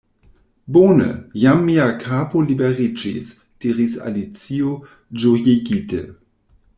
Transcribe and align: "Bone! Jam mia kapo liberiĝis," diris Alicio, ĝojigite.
"Bone! 0.75 1.09
Jam 1.41 1.59
mia 1.67 1.83
kapo 2.05 2.41
liberiĝis," 2.47 3.29
diris 3.65 3.99
Alicio, 4.07 4.73
ĝojigite. 5.25 6.01